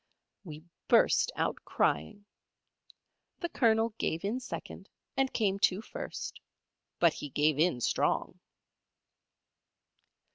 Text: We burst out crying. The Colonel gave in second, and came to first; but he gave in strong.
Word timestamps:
We 0.43 0.63
burst 0.87 1.31
out 1.35 1.57
crying. 1.63 2.25
The 3.41 3.49
Colonel 3.49 3.89
gave 3.99 4.25
in 4.25 4.39
second, 4.39 4.89
and 5.15 5.31
came 5.31 5.59
to 5.59 5.79
first; 5.83 6.39
but 6.97 7.13
he 7.13 7.29
gave 7.29 7.59
in 7.59 7.81
strong. 7.81 8.39